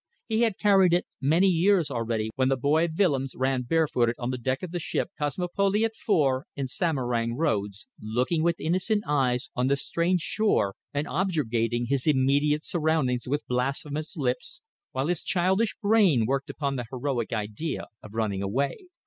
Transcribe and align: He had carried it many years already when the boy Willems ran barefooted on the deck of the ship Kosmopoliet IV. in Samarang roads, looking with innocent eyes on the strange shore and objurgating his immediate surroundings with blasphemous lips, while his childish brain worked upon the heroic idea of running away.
He 0.25 0.41
had 0.41 0.57
carried 0.57 0.93
it 0.95 1.05
many 1.21 1.45
years 1.47 1.91
already 1.91 2.31
when 2.33 2.49
the 2.49 2.57
boy 2.57 2.87
Willems 2.97 3.35
ran 3.35 3.61
barefooted 3.61 4.15
on 4.17 4.31
the 4.31 4.39
deck 4.39 4.63
of 4.63 4.71
the 4.71 4.79
ship 4.79 5.11
Kosmopoliet 5.19 5.91
IV. 5.91 6.41
in 6.55 6.65
Samarang 6.65 7.35
roads, 7.37 7.85
looking 8.01 8.41
with 8.41 8.59
innocent 8.59 9.03
eyes 9.07 9.51
on 9.55 9.67
the 9.67 9.75
strange 9.75 10.21
shore 10.21 10.73
and 10.91 11.05
objurgating 11.05 11.85
his 11.87 12.07
immediate 12.07 12.63
surroundings 12.63 13.27
with 13.27 13.45
blasphemous 13.45 14.17
lips, 14.17 14.63
while 14.91 15.05
his 15.05 15.21
childish 15.23 15.75
brain 15.83 16.25
worked 16.25 16.49
upon 16.49 16.77
the 16.77 16.87
heroic 16.89 17.31
idea 17.31 17.85
of 18.01 18.15
running 18.15 18.41
away. 18.41 18.87